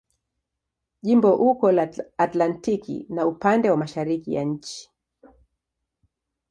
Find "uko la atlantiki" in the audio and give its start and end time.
1.51-3.05